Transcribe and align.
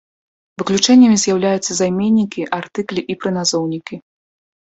Выключэннямі 0.59 1.17
з'яўляюцца 1.23 1.71
займеннікі, 1.81 2.47
артыклі 2.59 3.01
і 3.15 3.17
прыназоўнікі. 3.25 3.95